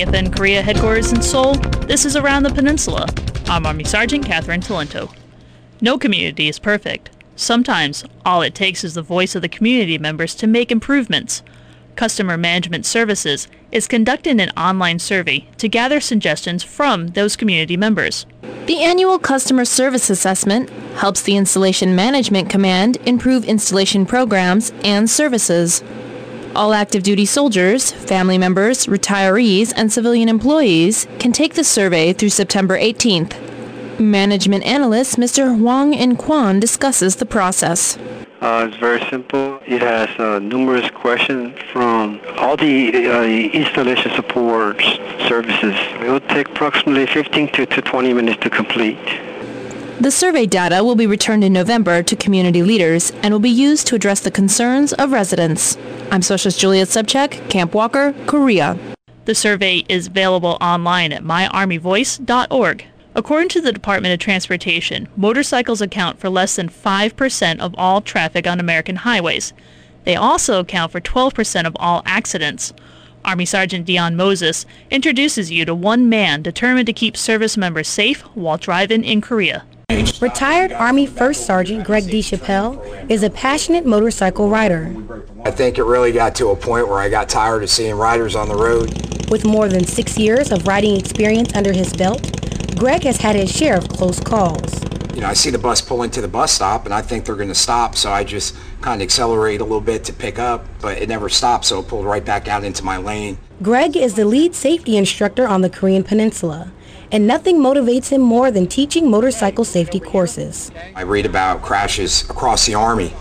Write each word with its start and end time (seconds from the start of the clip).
AFN 0.00 0.34
Korea 0.34 0.62
headquarters 0.62 1.12
in 1.12 1.20
Seoul, 1.20 1.56
this 1.86 2.06
is 2.06 2.16
Around 2.16 2.44
the 2.44 2.54
Peninsula. 2.54 3.06
I'm 3.48 3.66
Army 3.66 3.84
Sergeant 3.84 4.24
Catherine 4.24 4.62
Talento. 4.62 5.14
No 5.82 5.98
community 5.98 6.48
is 6.48 6.58
perfect. 6.58 7.10
Sometimes, 7.36 8.02
all 8.24 8.40
it 8.40 8.54
takes 8.54 8.82
is 8.82 8.94
the 8.94 9.02
voice 9.02 9.34
of 9.34 9.42
the 9.42 9.48
community 9.50 9.98
members 9.98 10.34
to 10.36 10.46
make 10.46 10.72
improvements. 10.72 11.42
Customer 11.96 12.38
Management 12.38 12.86
Services 12.86 13.46
is 13.72 13.86
conducting 13.86 14.40
an 14.40 14.48
online 14.56 14.98
survey 14.98 15.46
to 15.58 15.68
gather 15.68 16.00
suggestions 16.00 16.62
from 16.62 17.08
those 17.08 17.36
community 17.36 17.76
members. 17.76 18.24
The 18.64 18.82
annual 18.82 19.18
Customer 19.18 19.66
Service 19.66 20.08
Assessment 20.08 20.70
helps 20.96 21.20
the 21.20 21.36
Installation 21.36 21.94
Management 21.94 22.48
Command 22.48 22.96
improve 23.04 23.44
installation 23.44 24.06
programs 24.06 24.72
and 24.82 25.10
services. 25.10 25.84
All 26.54 26.74
active 26.74 27.04
duty 27.04 27.26
soldiers, 27.26 27.92
family 27.92 28.36
members, 28.36 28.86
retirees, 28.86 29.72
and 29.76 29.92
civilian 29.92 30.28
employees 30.28 31.06
can 31.20 31.30
take 31.30 31.54
the 31.54 31.62
survey 31.62 32.12
through 32.12 32.30
September 32.30 32.76
18th. 32.76 34.00
Management 34.00 34.64
analyst 34.64 35.16
Mr. 35.16 35.56
Hwang 35.56 35.94
In 35.94 36.16
Kwan 36.16 36.58
discusses 36.58 37.16
the 37.16 37.26
process. 37.26 37.96
Uh, 38.40 38.66
it's 38.68 38.76
very 38.78 39.00
simple. 39.10 39.60
It 39.64 39.82
has 39.82 40.08
uh, 40.18 40.40
numerous 40.40 40.90
questions 40.90 41.56
from 41.72 42.20
all 42.38 42.56
the 42.56 43.06
uh, 43.06 43.22
installation 43.22 44.10
support 44.16 44.80
services. 45.28 45.74
It 46.00 46.10
will 46.10 46.20
take 46.20 46.48
approximately 46.48 47.06
15 47.06 47.52
to, 47.52 47.66
to 47.66 47.82
20 47.82 48.12
minutes 48.12 48.42
to 48.42 48.50
complete. 48.50 48.98
The 50.00 50.10
survey 50.10 50.46
data 50.46 50.82
will 50.82 50.94
be 50.94 51.06
returned 51.06 51.44
in 51.44 51.52
November 51.52 52.02
to 52.02 52.16
community 52.16 52.62
leaders 52.62 53.12
and 53.22 53.34
will 53.34 53.38
be 53.38 53.50
used 53.50 53.86
to 53.88 53.94
address 53.94 54.20
the 54.20 54.30
concerns 54.30 54.94
of 54.94 55.12
residents. 55.12 55.76
I'm 56.10 56.22
Specialist 56.22 56.58
Juliet 56.58 56.88
Subcheck, 56.88 57.50
Camp 57.50 57.74
Walker, 57.74 58.14
Korea. 58.24 58.78
The 59.26 59.34
survey 59.34 59.84
is 59.90 60.06
available 60.06 60.56
online 60.58 61.12
at 61.12 61.22
myarmyvoice.org. 61.22 62.86
According 63.14 63.50
to 63.50 63.60
the 63.60 63.74
Department 63.74 64.14
of 64.14 64.20
Transportation, 64.20 65.06
motorcycles 65.18 65.82
account 65.82 66.18
for 66.18 66.30
less 66.30 66.56
than 66.56 66.70
5% 66.70 67.60
of 67.60 67.74
all 67.76 68.00
traffic 68.00 68.46
on 68.46 68.58
American 68.58 68.96
highways. 68.96 69.52
They 70.04 70.16
also 70.16 70.60
account 70.60 70.92
for 70.92 71.02
12% 71.02 71.66
of 71.66 71.76
all 71.78 72.00
accidents. 72.06 72.72
Army 73.22 73.44
Sergeant 73.44 73.84
Dion 73.84 74.16
Moses 74.16 74.64
introduces 74.90 75.50
you 75.50 75.66
to 75.66 75.74
one 75.74 76.08
man 76.08 76.40
determined 76.40 76.86
to 76.86 76.94
keep 76.94 77.18
service 77.18 77.58
members 77.58 77.86
safe 77.86 78.22
while 78.34 78.56
driving 78.56 79.04
in 79.04 79.20
Korea. 79.20 79.66
Retired 80.00 80.72
Army 80.72 81.04
First 81.04 81.44
Sergeant 81.44 81.84
Greg 81.84 82.04
DeChapelle 82.04 83.10
is 83.10 83.22
a 83.22 83.28
passionate 83.28 83.84
motorcycle 83.84 84.48
rider. 84.48 84.94
I 85.44 85.50
think 85.50 85.76
it 85.76 85.84
really 85.84 86.10
got 86.10 86.34
to 86.36 86.48
a 86.48 86.56
point 86.56 86.88
where 86.88 86.98
I 86.98 87.10
got 87.10 87.28
tired 87.28 87.62
of 87.62 87.68
seeing 87.68 87.94
riders 87.94 88.34
on 88.34 88.48
the 88.48 88.54
road. 88.54 89.28
With 89.30 89.44
more 89.44 89.68
than 89.68 89.84
six 89.84 90.16
years 90.16 90.52
of 90.52 90.66
riding 90.66 90.96
experience 90.96 91.54
under 91.54 91.74
his 91.74 91.92
belt, 91.92 92.22
Greg 92.78 93.02
has 93.02 93.18
had 93.18 93.36
his 93.36 93.54
share 93.54 93.76
of 93.76 93.88
close 93.88 94.18
calls. 94.20 94.82
You 95.14 95.20
know, 95.20 95.26
I 95.26 95.34
see 95.34 95.50
the 95.50 95.58
bus 95.58 95.82
pull 95.82 96.02
into 96.02 96.22
the 96.22 96.28
bus 96.28 96.52
stop 96.52 96.86
and 96.86 96.94
I 96.94 97.02
think 97.02 97.26
they're 97.26 97.36
going 97.36 97.48
to 97.48 97.54
stop, 97.54 97.94
so 97.94 98.10
I 98.10 98.24
just 98.24 98.56
kind 98.80 99.02
of 99.02 99.04
accelerate 99.04 99.60
a 99.60 99.64
little 99.64 99.82
bit 99.82 100.04
to 100.04 100.14
pick 100.14 100.38
up, 100.38 100.64
but 100.80 100.96
it 100.96 101.10
never 101.10 101.28
stopped, 101.28 101.66
so 101.66 101.80
it 101.80 101.88
pulled 101.88 102.06
right 102.06 102.24
back 102.24 102.48
out 102.48 102.64
into 102.64 102.82
my 102.84 102.96
lane. 102.96 103.36
Greg 103.60 103.98
is 103.98 104.14
the 104.14 104.24
lead 104.24 104.54
safety 104.54 104.96
instructor 104.96 105.46
on 105.46 105.60
the 105.60 105.68
Korean 105.68 106.04
Peninsula, 106.04 106.72
and 107.12 107.26
nothing 107.26 107.58
motivates 107.58 108.08
him 108.08 108.20
more 108.20 108.50
than 108.50 108.66
teaching 108.66 109.10
motorcycle 109.10 109.64
safety 109.64 110.00
courses. 110.00 110.70
I 110.94 111.02
read 111.02 111.26
about 111.26 111.62
crashes 111.62 112.28
across 112.28 112.66
the 112.66 112.74
Army. 112.74 113.12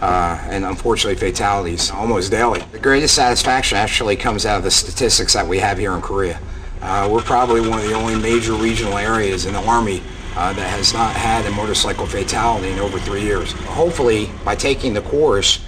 Uh, 0.00 0.38
and 0.50 0.66
unfortunately 0.66 1.14
fatalities 1.14 1.90
almost 1.90 2.30
daily. 2.30 2.60
The 2.72 2.78
greatest 2.78 3.14
satisfaction 3.14 3.78
actually 3.78 4.16
comes 4.16 4.44
out 4.44 4.58
of 4.58 4.64
the 4.64 4.70
statistics 4.70 5.32
that 5.32 5.46
we 5.46 5.58
have 5.60 5.78
here 5.78 5.94
in 5.94 6.02
Korea. 6.02 6.38
Uh, 6.82 7.08
we're 7.10 7.22
probably 7.22 7.66
one 7.66 7.78
of 7.78 7.88
the 7.88 7.94
only 7.94 8.14
major 8.16 8.52
regional 8.52 8.98
areas 8.98 9.46
in 9.46 9.54
the 9.54 9.60
Army 9.60 10.02
uh, 10.36 10.52
that 10.52 10.68
has 10.68 10.92
not 10.92 11.14
had 11.14 11.46
a 11.46 11.50
motorcycle 11.52 12.06
fatality 12.06 12.68
in 12.68 12.80
over 12.80 12.98
three 12.98 13.22
years. 13.22 13.52
Hopefully, 13.52 14.28
by 14.44 14.54
taking 14.54 14.92
the 14.92 15.00
course, 15.00 15.64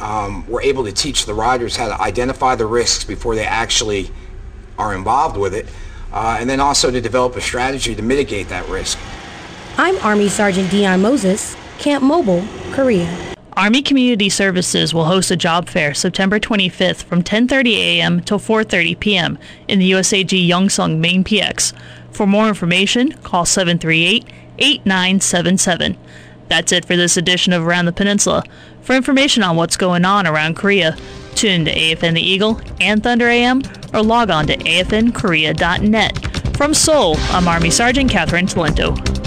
um, 0.00 0.46
we're 0.46 0.62
able 0.62 0.84
to 0.84 0.92
teach 0.92 1.26
the 1.26 1.34
riders 1.34 1.74
how 1.74 1.88
to 1.88 2.00
identify 2.00 2.54
the 2.54 2.66
risks 2.66 3.04
before 3.04 3.34
they 3.34 3.46
actually 3.46 4.10
are 4.78 4.94
involved 4.94 5.36
with 5.36 5.54
it, 5.54 5.66
uh, 6.12 6.36
and 6.38 6.48
then 6.48 6.60
also 6.60 6.90
to 6.90 7.00
develop 7.00 7.36
a 7.36 7.40
strategy 7.40 7.94
to 7.94 8.02
mitigate 8.02 8.48
that 8.48 8.68
risk. 8.68 8.98
I'm 9.78 9.96
Army 9.98 10.28
Sergeant 10.28 10.70
Dion 10.70 11.00
Moses, 11.00 11.56
Camp 11.78 12.04
Mobile, 12.04 12.44
Korea. 12.72 13.32
Army 13.54 13.82
Community 13.82 14.30
Services 14.30 14.94
will 14.94 15.04
host 15.04 15.30
a 15.30 15.36
job 15.36 15.68
fair 15.68 15.92
September 15.94 16.40
25th 16.40 17.02
from 17.02 17.22
10:30 17.22 17.76
a.m. 17.76 18.20
till 18.20 18.38
4:30 18.38 18.98
p.m. 18.98 19.38
in 19.68 19.78
the 19.78 19.92
USAG 19.92 20.48
Yongsan 20.48 20.98
Main 20.98 21.22
PX. 21.22 21.74
For 22.10 22.26
more 22.26 22.48
information, 22.48 23.12
call 23.22 23.44
738-8977. 23.44 25.96
That's 26.48 26.72
it 26.72 26.84
for 26.84 26.96
this 26.96 27.16
edition 27.16 27.52
of 27.52 27.64
Around 27.66 27.86
the 27.86 27.92
Peninsula. 27.92 28.42
For 28.82 28.94
information 28.94 29.42
on 29.42 29.56
what's 29.56 29.76
going 29.76 30.04
on 30.04 30.26
around 30.26 30.56
Korea, 30.56 30.96
tune 31.42 31.64
to 31.64 31.74
AFN 31.74 32.14
The 32.14 32.20
Eagle 32.20 32.60
and 32.80 33.02
Thunder 33.02 33.26
AM 33.26 33.62
or 33.92 34.00
log 34.00 34.30
on 34.30 34.46
to 34.46 34.56
afnkorea.net. 34.58 36.56
From 36.56 36.72
Seoul, 36.72 37.16
I'm 37.30 37.48
Army 37.48 37.70
Sergeant 37.70 38.08
Catherine 38.08 38.46
Talento. 38.46 39.21